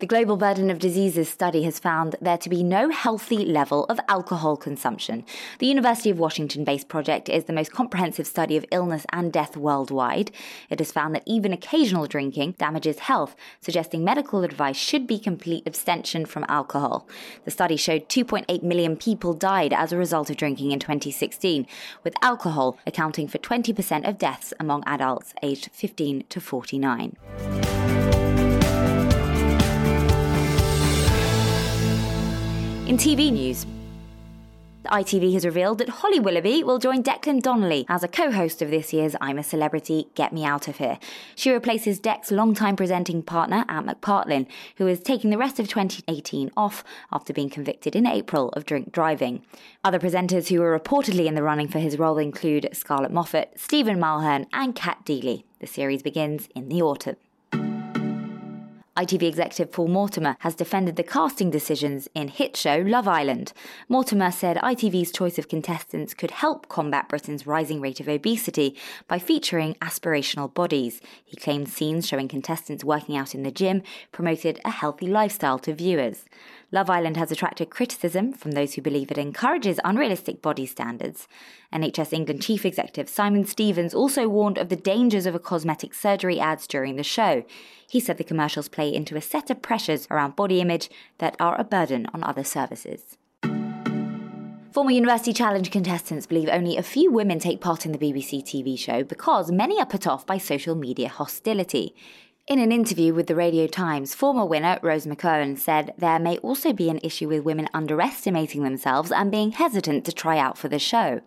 The 0.00 0.06
Global 0.06 0.38
Burden 0.38 0.70
of 0.70 0.78
Diseases 0.78 1.28
study 1.28 1.64
has 1.64 1.78
found 1.78 2.16
there 2.22 2.38
to 2.38 2.48
be 2.48 2.62
no 2.62 2.88
healthy 2.88 3.44
level 3.44 3.84
of 3.90 4.00
alcohol 4.08 4.56
consumption. 4.56 5.26
The 5.58 5.66
University 5.66 6.08
of 6.08 6.18
Washington 6.18 6.64
based 6.64 6.88
project 6.88 7.28
is 7.28 7.44
the 7.44 7.52
most 7.52 7.70
comprehensive 7.70 8.26
study 8.26 8.56
of 8.56 8.64
illness 8.72 9.04
and 9.12 9.30
death 9.30 9.58
worldwide. 9.58 10.30
It 10.70 10.78
has 10.78 10.90
found 10.90 11.14
that 11.14 11.24
even 11.26 11.52
occasional 11.52 12.06
drinking 12.06 12.52
damages 12.52 13.00
health, 13.00 13.36
suggesting 13.60 14.02
medical 14.02 14.42
advice 14.42 14.76
should 14.78 15.06
be 15.06 15.18
complete 15.18 15.64
abstention 15.66 16.24
from 16.24 16.46
alcohol. 16.48 17.06
The 17.44 17.50
study 17.50 17.76
showed 17.76 18.08
2.8 18.08 18.62
million 18.62 18.96
people 18.96 19.34
died 19.34 19.74
as 19.74 19.92
a 19.92 19.98
result 19.98 20.30
of 20.30 20.38
drinking 20.38 20.70
in 20.70 20.78
2016, 20.78 21.66
with 22.04 22.14
alcohol 22.22 22.78
accounting 22.86 23.28
for 23.28 23.36
20% 23.36 24.08
of 24.08 24.16
deaths 24.16 24.54
among 24.58 24.82
adults 24.86 25.34
aged 25.42 25.68
15 25.72 26.24
to 26.30 26.40
49. 26.40 27.99
In 32.90 32.96
TV 32.96 33.30
news, 33.30 33.66
ITV 34.86 35.32
has 35.34 35.44
revealed 35.44 35.78
that 35.78 35.88
Holly 35.88 36.18
Willoughby 36.18 36.64
will 36.64 36.80
join 36.80 37.04
Declan 37.04 37.40
Donnelly 37.40 37.86
as 37.88 38.02
a 38.02 38.08
co 38.08 38.32
host 38.32 38.62
of 38.62 38.70
this 38.72 38.92
year's 38.92 39.14
I'm 39.20 39.38
a 39.38 39.44
Celebrity, 39.44 40.08
Get 40.16 40.32
Me 40.32 40.44
Out 40.44 40.66
of 40.66 40.78
Here. 40.78 40.98
She 41.36 41.52
replaces 41.52 42.00
Dec's 42.00 42.32
longtime 42.32 42.74
presenting 42.74 43.22
partner, 43.22 43.64
Ant 43.68 43.86
McPartlin, 43.86 44.48
who 44.74 44.88
is 44.88 44.98
taking 44.98 45.30
the 45.30 45.38
rest 45.38 45.60
of 45.60 45.68
2018 45.68 46.50
off 46.56 46.82
after 47.12 47.32
being 47.32 47.48
convicted 47.48 47.94
in 47.94 48.08
April 48.08 48.48
of 48.54 48.66
drink 48.66 48.90
driving. 48.90 49.44
Other 49.84 50.00
presenters 50.00 50.48
who 50.48 50.58
were 50.58 50.76
reportedly 50.76 51.26
in 51.26 51.36
the 51.36 51.44
running 51.44 51.68
for 51.68 51.78
his 51.78 51.96
role 51.96 52.18
include 52.18 52.70
Scarlett 52.72 53.12
Moffatt, 53.12 53.56
Stephen 53.56 54.00
Mulhern, 54.00 54.46
and 54.52 54.74
Cat 54.74 55.04
Deeley. 55.04 55.44
The 55.60 55.68
series 55.68 56.02
begins 56.02 56.48
in 56.56 56.68
the 56.68 56.82
autumn. 56.82 57.14
ITV 59.00 59.22
executive 59.22 59.72
Paul 59.72 59.88
Mortimer 59.88 60.36
has 60.40 60.54
defended 60.54 60.96
the 60.96 61.02
casting 61.02 61.50
decisions 61.50 62.06
in 62.14 62.28
hit 62.28 62.54
show 62.54 62.84
Love 62.86 63.08
Island. 63.08 63.54
Mortimer 63.88 64.30
said 64.30 64.58
ITV's 64.58 65.10
choice 65.10 65.38
of 65.38 65.48
contestants 65.48 66.12
could 66.12 66.32
help 66.32 66.68
combat 66.68 67.08
Britain's 67.08 67.46
rising 67.46 67.80
rate 67.80 68.00
of 68.00 68.10
obesity 68.10 68.76
by 69.08 69.18
featuring 69.18 69.72
aspirational 69.76 70.52
bodies. 70.52 71.00
He 71.24 71.38
claimed 71.38 71.70
scenes 71.70 72.06
showing 72.06 72.28
contestants 72.28 72.84
working 72.84 73.16
out 73.16 73.34
in 73.34 73.42
the 73.42 73.50
gym 73.50 73.82
promoted 74.12 74.60
a 74.66 74.70
healthy 74.70 75.06
lifestyle 75.06 75.58
to 75.60 75.72
viewers. 75.72 76.26
Love 76.72 76.88
Island 76.88 77.16
has 77.16 77.32
attracted 77.32 77.68
criticism 77.68 78.32
from 78.32 78.52
those 78.52 78.74
who 78.74 78.82
believe 78.82 79.10
it 79.10 79.18
encourages 79.18 79.80
unrealistic 79.84 80.40
body 80.40 80.66
standards. 80.66 81.26
NHS 81.72 82.12
England 82.12 82.42
Chief 82.42 82.64
Executive 82.64 83.08
Simon 83.08 83.44
Stevens 83.44 83.92
also 83.92 84.28
warned 84.28 84.56
of 84.56 84.68
the 84.68 84.76
dangers 84.76 85.26
of 85.26 85.34
a 85.34 85.40
cosmetic 85.40 85.92
surgery 85.92 86.38
ads 86.38 86.68
during 86.68 86.94
the 86.94 87.02
show. 87.02 87.44
He 87.88 87.98
said 87.98 88.18
the 88.18 88.24
commercials 88.24 88.68
play 88.68 88.94
into 88.94 89.16
a 89.16 89.20
set 89.20 89.50
of 89.50 89.62
pressures 89.62 90.06
around 90.12 90.36
body 90.36 90.60
image 90.60 90.88
that 91.18 91.34
are 91.40 91.60
a 91.60 91.64
burden 91.64 92.06
on 92.14 92.22
other 92.22 92.44
services. 92.44 93.16
Former 94.72 94.92
University 94.92 95.32
Challenge 95.32 95.68
contestants 95.68 96.26
believe 96.26 96.48
only 96.48 96.76
a 96.76 96.84
few 96.84 97.10
women 97.10 97.40
take 97.40 97.60
part 97.60 97.84
in 97.84 97.90
the 97.90 97.98
BBC 97.98 98.44
TV 98.44 98.78
show 98.78 99.02
because 99.02 99.50
many 99.50 99.80
are 99.80 99.86
put 99.86 100.06
off 100.06 100.24
by 100.24 100.38
social 100.38 100.76
media 100.76 101.08
hostility. 101.08 101.96
In 102.50 102.58
an 102.58 102.72
interview 102.72 103.14
with 103.14 103.28
the 103.28 103.36
Radio 103.36 103.68
Times, 103.68 104.12
former 104.12 104.44
winner 104.44 104.80
Rose 104.82 105.06
McKeown 105.06 105.56
said 105.56 105.94
there 105.96 106.18
may 106.18 106.36
also 106.38 106.72
be 106.72 106.90
an 106.90 106.98
issue 107.00 107.28
with 107.28 107.44
women 107.44 107.68
underestimating 107.72 108.64
themselves 108.64 109.12
and 109.12 109.30
being 109.30 109.52
hesitant 109.52 110.04
to 110.04 110.12
try 110.12 110.36
out 110.36 110.58
for 110.58 110.68
the 110.68 110.80
show. 110.80 111.20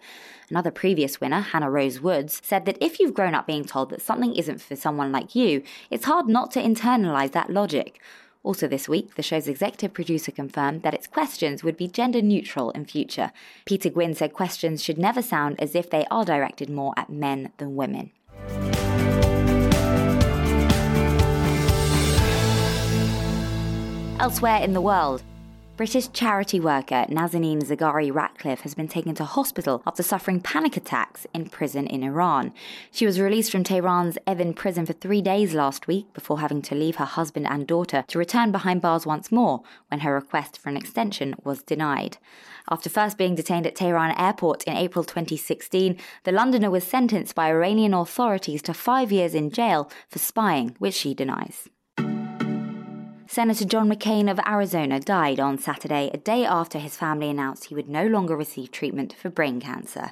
Another 0.50 0.70
previous 0.70 1.22
winner, 1.22 1.40
Hannah 1.40 1.72
Rose 1.72 2.02
Woods, 2.02 2.42
said 2.44 2.66
that 2.66 2.78
if 2.82 3.00
you've 3.00 3.14
grown 3.14 3.36
up 3.36 3.48
being 3.48 3.64
told 3.64 3.90
that 3.92 4.02
something 4.02 4.36
isn't 4.36 4.60
for 4.60 4.76
someone 4.76 5.14
like 5.14 5.34
you, 5.34 5.64
it's 5.90 6.04
hard 6.04 6.28
not 6.28 6.52
to 6.52 6.62
internalize 6.62 7.32
that 7.32 7.50
logic. 7.50 8.02
Also, 8.44 8.68
this 8.68 8.90
week, 8.90 9.16
the 9.16 9.24
show's 9.24 9.48
executive 9.48 9.94
producer 9.94 10.30
confirmed 10.30 10.82
that 10.82 10.94
its 10.94 11.08
questions 11.08 11.64
would 11.64 11.78
be 11.78 11.88
gender 11.88 12.22
neutral 12.22 12.72
in 12.72 12.84
future. 12.84 13.32
Peter 13.64 13.90
Gwynn 13.90 14.14
said 14.14 14.34
questions 14.34 14.84
should 14.84 14.98
never 14.98 15.22
sound 15.22 15.58
as 15.62 15.74
if 15.74 15.90
they 15.90 16.06
are 16.12 16.26
directed 16.26 16.70
more 16.70 16.94
at 16.98 17.10
men 17.10 17.54
than 17.60 17.78
women. 17.78 18.12
Elsewhere 24.24 24.62
in 24.62 24.72
the 24.72 24.80
world, 24.80 25.22
British 25.76 26.10
charity 26.14 26.58
worker 26.58 27.06
Nazanin 27.10 27.62
Zaghari 27.62 28.10
Ratcliffe 28.10 28.62
has 28.62 28.74
been 28.74 28.88
taken 28.88 29.14
to 29.16 29.26
hospital 29.26 29.84
after 29.86 30.02
suffering 30.02 30.40
panic 30.40 30.78
attacks 30.78 31.28
in 31.34 31.50
prison 31.50 31.86
in 31.88 32.04
Iran. 32.04 32.54
She 32.90 33.06
was 33.06 33.20
released 33.20 33.52
from 33.52 33.66
Tehran's 33.66 34.18
Evin 34.26 34.56
prison 34.56 34.86
for 34.86 34.94
three 34.94 35.22
days 35.22 35.54
last 35.54 35.88
week 35.88 36.14
before 36.14 36.40
having 36.40 36.62
to 36.62 36.74
leave 36.74 36.96
her 36.96 37.06
husband 37.06 37.48
and 37.50 37.68
daughter 37.68 38.06
to 38.08 38.18
return 38.18 38.54
behind 38.54 38.82
bars 38.82 39.06
once 39.06 39.30
more 39.30 39.62
when 39.90 40.00
her 40.00 40.14
request 40.14 40.58
for 40.58 40.70
an 40.70 40.78
extension 40.78 41.36
was 41.44 41.62
denied. 41.62 42.16
After 42.72 42.90
first 42.90 43.18
being 43.18 43.36
detained 43.36 43.68
at 43.68 43.76
Tehran 43.76 44.18
airport 44.18 44.64
in 44.64 44.78
April 44.78 45.04
2016, 45.04 45.98
the 46.24 46.32
Londoner 46.32 46.72
was 46.72 46.86
sentenced 46.86 47.36
by 47.36 47.50
Iranian 47.50 47.94
authorities 47.94 48.62
to 48.62 48.74
five 48.74 49.12
years 49.12 49.36
in 49.36 49.52
jail 49.52 49.92
for 50.08 50.20
spying, 50.20 50.78
which 50.80 50.96
she 50.96 51.14
denies. 51.14 51.68
Senator 53.34 53.66
John 53.66 53.90
McCain 53.90 54.30
of 54.30 54.40
Arizona 54.46 55.00
died 55.00 55.40
on 55.40 55.58
Saturday, 55.58 56.12
a 56.14 56.18
day 56.18 56.46
after 56.46 56.78
his 56.78 56.96
family 56.96 57.32
announced 57.32 57.66
he 57.66 57.74
would 57.74 57.90
no 57.90 58.06
longer 58.06 58.38
receive 58.38 58.70
treatment 58.70 59.12
for 59.12 59.32
brain 59.32 59.60
cancer. 59.60 60.12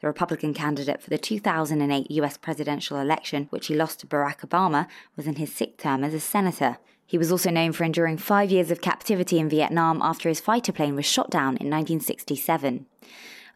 The 0.00 0.08
Republican 0.08 0.52
candidate 0.52 1.00
for 1.00 1.08
the 1.08 1.16
2008 1.16 2.10
US 2.10 2.36
presidential 2.36 2.98
election, 2.98 3.46
which 3.50 3.68
he 3.68 3.76
lost 3.76 4.00
to 4.00 4.08
Barack 4.08 4.40
Obama, 4.40 4.88
was 5.14 5.28
in 5.28 5.36
his 5.36 5.52
sixth 5.52 5.76
term 5.76 6.02
as 6.02 6.12
a 6.12 6.18
senator. 6.18 6.78
He 7.06 7.16
was 7.16 7.30
also 7.30 7.52
known 7.52 7.70
for 7.70 7.84
enduring 7.84 8.18
five 8.18 8.50
years 8.50 8.72
of 8.72 8.80
captivity 8.80 9.38
in 9.38 9.48
Vietnam 9.48 10.02
after 10.02 10.28
his 10.28 10.40
fighter 10.40 10.72
plane 10.72 10.96
was 10.96 11.06
shot 11.06 11.30
down 11.30 11.56
in 11.58 11.70
1967. 11.70 12.84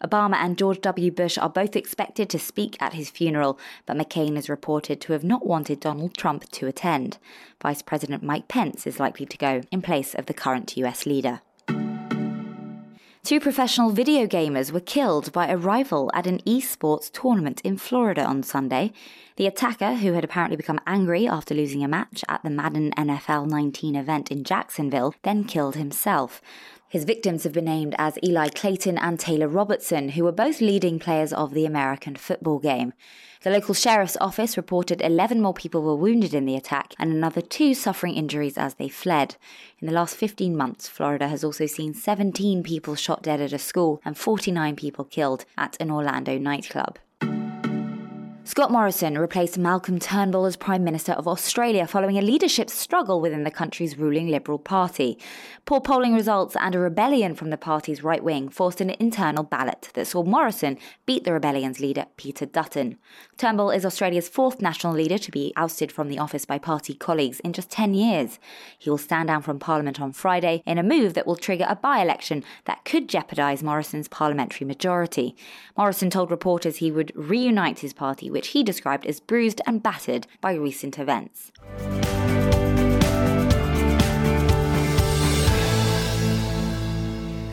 Obama 0.02 0.36
and 0.36 0.56
George 0.56 0.80
W. 0.80 1.10
Bush 1.10 1.36
are 1.36 1.50
both 1.50 1.76
expected 1.76 2.30
to 2.30 2.38
speak 2.38 2.80
at 2.80 2.94
his 2.94 3.10
funeral, 3.10 3.58
but 3.86 3.96
McCain 3.96 4.36
is 4.36 4.48
reported 4.48 5.00
to 5.00 5.12
have 5.12 5.24
not 5.24 5.46
wanted 5.46 5.80
Donald 5.80 6.16
Trump 6.16 6.50
to 6.52 6.66
attend. 6.66 7.18
Vice 7.62 7.82
President 7.82 8.22
Mike 8.22 8.48
Pence 8.48 8.86
is 8.86 8.98
likely 8.98 9.26
to 9.26 9.36
go 9.36 9.62
in 9.70 9.82
place 9.82 10.14
of 10.14 10.26
the 10.26 10.34
current 10.34 10.76
US 10.76 11.04
leader. 11.04 11.42
Two 13.22 13.38
professional 13.38 13.90
video 13.90 14.26
gamers 14.26 14.72
were 14.72 14.80
killed 14.80 15.30
by 15.30 15.46
a 15.46 15.56
rival 15.56 16.10
at 16.14 16.26
an 16.26 16.38
esports 16.40 17.12
tournament 17.12 17.60
in 17.60 17.76
Florida 17.76 18.24
on 18.24 18.42
Sunday. 18.42 18.92
The 19.36 19.46
attacker, 19.46 19.96
who 19.96 20.14
had 20.14 20.24
apparently 20.24 20.56
become 20.56 20.80
angry 20.86 21.28
after 21.28 21.54
losing 21.54 21.84
a 21.84 21.88
match 21.88 22.24
at 22.28 22.42
the 22.42 22.50
Madden 22.50 22.92
NFL 22.96 23.46
19 23.46 23.94
event 23.94 24.30
in 24.30 24.42
Jacksonville, 24.42 25.14
then 25.22 25.44
killed 25.44 25.76
himself. 25.76 26.40
His 26.90 27.04
victims 27.04 27.44
have 27.44 27.52
been 27.52 27.66
named 27.66 27.94
as 27.98 28.18
Eli 28.20 28.48
Clayton 28.48 28.98
and 28.98 29.16
Taylor 29.16 29.46
Robertson, 29.46 30.08
who 30.08 30.24
were 30.24 30.32
both 30.32 30.60
leading 30.60 30.98
players 30.98 31.32
of 31.32 31.54
the 31.54 31.64
American 31.64 32.16
football 32.16 32.58
game. 32.58 32.94
The 33.42 33.50
local 33.50 33.74
sheriff's 33.74 34.16
office 34.20 34.56
reported 34.56 35.00
11 35.00 35.40
more 35.40 35.54
people 35.54 35.82
were 35.82 35.94
wounded 35.94 36.34
in 36.34 36.46
the 36.46 36.56
attack 36.56 36.94
and 36.98 37.12
another 37.12 37.42
two 37.42 37.74
suffering 37.74 38.16
injuries 38.16 38.58
as 38.58 38.74
they 38.74 38.88
fled. 38.88 39.36
In 39.78 39.86
the 39.86 39.92
last 39.92 40.16
15 40.16 40.56
months, 40.56 40.88
Florida 40.88 41.28
has 41.28 41.44
also 41.44 41.66
seen 41.66 41.94
17 41.94 42.64
people 42.64 42.96
shot 42.96 43.22
dead 43.22 43.40
at 43.40 43.52
a 43.52 43.58
school 43.60 44.02
and 44.04 44.18
49 44.18 44.74
people 44.74 45.04
killed 45.04 45.44
at 45.56 45.76
an 45.78 45.92
Orlando 45.92 46.38
nightclub. 46.38 46.98
Scott 48.50 48.72
Morrison 48.72 49.16
replaced 49.16 49.56
Malcolm 49.58 50.00
Turnbull 50.00 50.44
as 50.44 50.56
Prime 50.56 50.82
Minister 50.82 51.12
of 51.12 51.28
Australia 51.28 51.86
following 51.86 52.18
a 52.18 52.20
leadership 52.20 52.68
struggle 52.68 53.20
within 53.20 53.44
the 53.44 53.50
country's 53.52 53.96
ruling 53.96 54.26
Liberal 54.26 54.58
Party. 54.58 55.20
Poor 55.66 55.80
polling 55.80 56.14
results 56.14 56.56
and 56.58 56.74
a 56.74 56.80
rebellion 56.80 57.36
from 57.36 57.50
the 57.50 57.56
party's 57.56 58.02
right 58.02 58.24
wing 58.24 58.48
forced 58.48 58.80
an 58.80 58.90
internal 58.98 59.44
ballot 59.44 59.90
that 59.94 60.04
saw 60.04 60.24
Morrison 60.24 60.78
beat 61.06 61.22
the 61.22 61.32
rebellion's 61.32 61.78
leader, 61.78 62.06
Peter 62.16 62.44
Dutton. 62.44 62.98
Turnbull 63.36 63.70
is 63.70 63.86
Australia's 63.86 64.28
fourth 64.28 64.60
national 64.60 64.94
leader 64.94 65.16
to 65.16 65.30
be 65.30 65.52
ousted 65.54 65.92
from 65.92 66.08
the 66.08 66.18
office 66.18 66.44
by 66.44 66.58
party 66.58 66.92
colleagues 66.92 67.38
in 67.40 67.52
just 67.52 67.70
10 67.70 67.94
years. 67.94 68.40
He 68.76 68.90
will 68.90 68.98
stand 68.98 69.28
down 69.28 69.42
from 69.42 69.60
Parliament 69.60 70.00
on 70.00 70.10
Friday 70.10 70.64
in 70.66 70.76
a 70.76 70.82
move 70.82 71.14
that 71.14 71.24
will 71.24 71.36
trigger 71.36 71.66
a 71.68 71.76
by 71.76 72.00
election 72.00 72.42
that 72.64 72.84
could 72.84 73.08
jeopardise 73.08 73.62
Morrison's 73.62 74.08
parliamentary 74.08 74.66
majority. 74.66 75.36
Morrison 75.76 76.10
told 76.10 76.32
reporters 76.32 76.78
he 76.78 76.90
would 76.90 77.12
reunite 77.14 77.78
his 77.78 77.92
party, 77.92 78.28
which 78.40 78.48
he 78.48 78.62
described 78.62 79.04
as 79.04 79.20
bruised 79.20 79.60
and 79.66 79.82
battered 79.82 80.26
by 80.40 80.54
recent 80.54 80.98
events. 80.98 81.52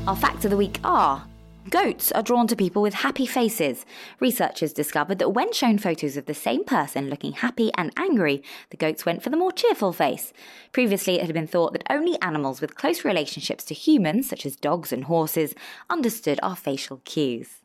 Our 0.08 0.16
facts 0.16 0.46
of 0.46 0.52
the 0.52 0.56
week 0.56 0.80
are 0.86 1.28
Goats 1.70 2.14
are 2.14 2.24
drawn 2.24 2.48
to 2.48 2.56
people 2.56 2.82
with 2.82 2.94
happy 2.94 3.26
faces. 3.26 3.86
Researchers 4.22 4.72
discovered 4.72 5.20
that 5.20 5.32
when 5.32 5.52
shown 5.52 5.78
photos 5.78 6.16
of 6.16 6.26
the 6.26 6.34
same 6.34 6.64
person 6.64 7.10
looking 7.10 7.34
happy 7.34 7.70
and 7.76 7.92
angry, 7.98 8.42
the 8.70 8.78
goats 8.78 9.06
went 9.06 9.22
for 9.22 9.30
the 9.30 9.36
more 9.36 9.52
cheerful 9.52 9.92
face. 9.92 10.32
Previously, 10.72 11.16
it 11.16 11.26
had 11.26 11.34
been 11.34 11.48
thought 11.48 11.74
that 11.74 11.84
only 11.90 12.18
animals 12.22 12.62
with 12.62 12.78
close 12.78 13.04
relationships 13.04 13.66
to 13.66 13.74
humans, 13.74 14.30
such 14.30 14.46
as 14.46 14.56
dogs 14.56 14.94
and 14.94 15.04
horses, 15.04 15.54
understood 15.90 16.40
our 16.42 16.56
facial 16.56 17.02
cues. 17.04 17.60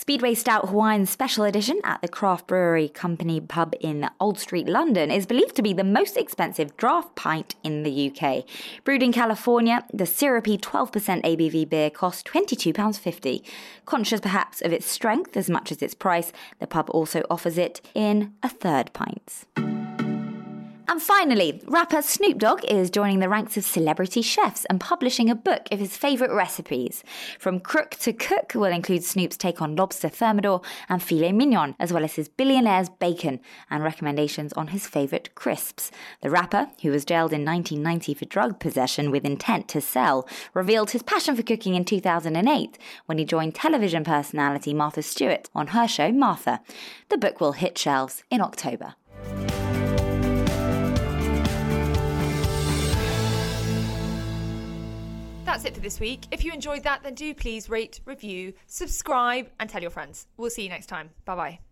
Speedway 0.00 0.32
Stout 0.34 0.70
Hawaiian 0.70 1.04
Special 1.04 1.44
Edition 1.44 1.78
at 1.84 2.00
the 2.00 2.08
Craft 2.08 2.46
Brewery 2.46 2.88
Company 2.88 3.38
pub 3.38 3.74
in 3.80 4.08
Old 4.18 4.38
Street, 4.38 4.66
London, 4.66 5.10
is 5.10 5.26
believed 5.26 5.54
to 5.56 5.62
be 5.62 5.74
the 5.74 5.84
most 5.84 6.16
expensive 6.16 6.74
draft 6.78 7.14
pint 7.16 7.54
in 7.62 7.82
the 7.82 8.10
UK. 8.10 8.44
Brewed 8.82 9.02
in 9.02 9.12
California, 9.12 9.84
the 9.92 10.06
syrupy 10.06 10.56
12% 10.56 11.22
ABV 11.22 11.68
beer 11.68 11.90
costs 11.90 12.22
£22.50. 12.22 13.44
Conscious 13.84 14.20
perhaps 14.20 14.62
of 14.62 14.72
its 14.72 14.86
strength 14.86 15.36
as 15.36 15.50
much 15.50 15.70
as 15.70 15.82
its 15.82 15.94
price, 15.94 16.32
the 16.60 16.66
pub 16.66 16.88
also 16.88 17.22
offers 17.28 17.58
it 17.58 17.82
in 17.94 18.32
a 18.42 18.48
third 18.48 18.94
pint. 18.94 19.44
And 20.90 21.00
finally, 21.00 21.62
rapper 21.68 22.02
Snoop 22.02 22.38
Dogg 22.38 22.64
is 22.64 22.90
joining 22.90 23.20
the 23.20 23.28
ranks 23.28 23.56
of 23.56 23.64
celebrity 23.64 24.22
chefs 24.22 24.64
and 24.64 24.80
publishing 24.80 25.30
a 25.30 25.36
book 25.36 25.68
of 25.70 25.78
his 25.78 25.96
favourite 25.96 26.34
recipes. 26.34 27.04
From 27.38 27.60
Crook 27.60 27.90
to 28.00 28.12
Cook 28.12 28.56
will 28.56 28.64
include 28.64 29.04
Snoop's 29.04 29.36
take 29.36 29.62
on 29.62 29.76
lobster 29.76 30.08
thermidor 30.08 30.62
and 30.88 31.00
filet 31.00 31.30
mignon, 31.30 31.76
as 31.78 31.92
well 31.92 32.02
as 32.02 32.14
his 32.14 32.28
billionaire's 32.28 32.88
bacon 32.88 33.38
and 33.70 33.84
recommendations 33.84 34.52
on 34.54 34.66
his 34.66 34.88
favourite 34.88 35.32
crisps. 35.36 35.92
The 36.22 36.30
rapper, 36.30 36.70
who 36.82 36.90
was 36.90 37.04
jailed 37.04 37.32
in 37.32 37.44
1990 37.44 38.14
for 38.14 38.24
drug 38.24 38.58
possession 38.58 39.12
with 39.12 39.24
intent 39.24 39.68
to 39.68 39.80
sell, 39.80 40.28
revealed 40.54 40.90
his 40.90 41.04
passion 41.04 41.36
for 41.36 41.44
cooking 41.44 41.76
in 41.76 41.84
2008 41.84 42.78
when 43.06 43.18
he 43.18 43.24
joined 43.24 43.54
television 43.54 44.02
personality 44.02 44.74
Martha 44.74 45.02
Stewart 45.02 45.50
on 45.54 45.68
her 45.68 45.86
show 45.86 46.10
Martha. 46.10 46.62
The 47.10 47.18
book 47.18 47.40
will 47.40 47.52
hit 47.52 47.78
shelves 47.78 48.24
in 48.28 48.40
October. 48.40 48.96
That's 55.50 55.64
it 55.64 55.74
for 55.74 55.80
this 55.80 55.98
week. 55.98 56.26
If 56.30 56.44
you 56.44 56.52
enjoyed 56.52 56.84
that, 56.84 57.02
then 57.02 57.14
do 57.14 57.34
please 57.34 57.68
rate, 57.68 58.00
review, 58.04 58.52
subscribe, 58.68 59.50
and 59.58 59.68
tell 59.68 59.82
your 59.82 59.90
friends. 59.90 60.28
We'll 60.36 60.48
see 60.48 60.62
you 60.62 60.68
next 60.68 60.86
time. 60.86 61.10
Bye 61.24 61.34
bye. 61.34 61.69